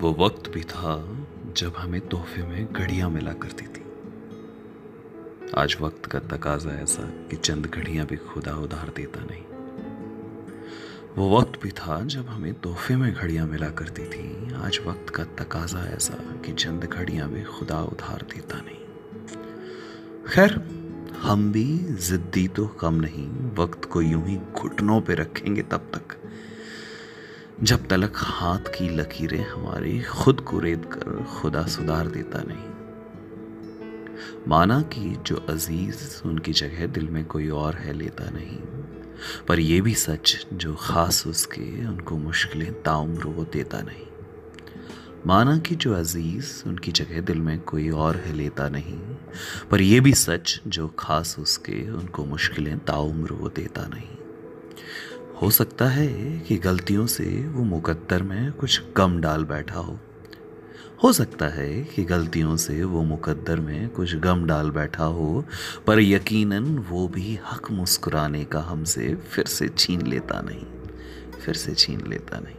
[0.00, 1.18] वो वक्त भी था
[1.56, 3.82] जब हमें तोहफे में घड़ियाँ मिला करती थी।
[5.56, 9.42] आज वक्त का तकाजा ऐसा कि चंद घड़ियाँ भी खुदा उधार देता नहीं।
[11.16, 15.24] वो वक्त भी था जब हमें तोहफे में घड़ियाँ मिला करती थी। आज वक्त का
[15.24, 18.80] तकाजा ऐसा कि चंद घड़ियाँ भी खुदा उधार देता नहीं।
[20.28, 20.52] खैर,
[21.22, 26.16] हम भी जिद्दी तो कम नहीं, वक्त को यूँ ही घुटनों पे रखेंगे तब तक।
[27.62, 32.70] जब तलक हाथ की लकीरें हमारी खुद को रेत कर खुदा सुधार देता नहीं।
[34.48, 38.58] माना कि जो अज़ीज़ उनकी जगह दिल में कोई और है लेता नहीं,
[39.48, 44.06] पर यह भी सच, जो खास उसके उनको मुश्किलें ताउम्र वो देता नहीं।
[45.26, 48.98] माना कि जो अज़ीज़ उनकी जगह दिल में कोई और है लेता नहीं,
[49.70, 54.29] पर यह भी सच, जो खास उसके उनको मुश्किलें ताउम्र वो देता नहीं।
[55.42, 59.98] हो सकता है कि गलतियों से वो मुकद्दर में कुछ कम डाल बैठा हो।
[61.04, 65.44] हो सकता है कि गलतियों से वो मुकद्दर में कुछ गम डाल बैठा हो,
[65.86, 70.66] पर यकीनन वो भी हक मुस्कुराने का हमसे फिर से छीन लेता नहीं,
[71.40, 72.56] फिर से छीन लेता नहीं।